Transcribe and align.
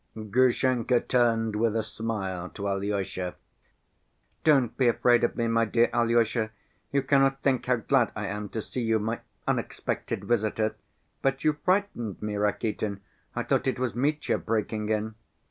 Grushenka 0.15 0.99
turned 0.99 1.55
with 1.55 1.75
a 1.75 1.83
smile 1.83 2.49
to 2.55 2.67
Alyosha. 2.67 3.35
"Don't 4.43 4.75
be 4.75 4.87
afraid 4.87 5.23
of 5.23 5.35
me, 5.35 5.45
my 5.47 5.63
dear 5.65 5.91
Alyosha, 5.93 6.49
you 6.91 7.03
cannot 7.03 7.41
think 7.43 7.67
how 7.67 7.75
glad 7.75 8.11
I 8.15 8.25
am 8.25 8.49
to 8.49 8.63
see 8.63 8.81
you, 8.81 8.97
my 8.97 9.19
unexpected 9.47 10.23
visitor. 10.25 10.73
But 11.21 11.43
you 11.43 11.53
frightened 11.63 12.19
me, 12.19 12.35
Rakitin, 12.35 13.01
I 13.35 13.43
thought 13.43 13.67
it 13.67 13.77
was 13.77 13.93
Mitya 13.95 14.39
breaking 14.39 14.89
in. 14.89 15.13